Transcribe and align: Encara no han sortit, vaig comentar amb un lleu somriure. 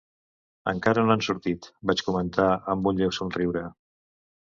Encara 0.69 1.01
no 1.07 1.11
han 1.15 1.21
sortit, 1.27 1.67
vaig 1.89 2.01
comentar 2.07 2.47
amb 2.75 2.89
un 2.93 3.03
lleu 3.03 3.13
somriure. 3.19 3.63